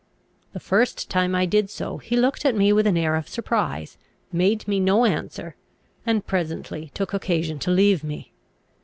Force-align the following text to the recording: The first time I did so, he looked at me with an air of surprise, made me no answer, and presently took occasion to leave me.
The 0.53 0.59
first 0.59 1.11
time 1.11 1.35
I 1.35 1.45
did 1.45 1.69
so, 1.69 1.99
he 1.99 2.15
looked 2.17 2.43
at 2.43 2.55
me 2.55 2.73
with 2.73 2.87
an 2.87 2.97
air 2.97 3.15
of 3.15 3.27
surprise, 3.29 3.99
made 4.33 4.67
me 4.67 4.79
no 4.79 5.05
answer, 5.05 5.55
and 6.07 6.25
presently 6.25 6.89
took 6.95 7.13
occasion 7.13 7.59
to 7.59 7.69
leave 7.69 8.03
me. 8.03 8.33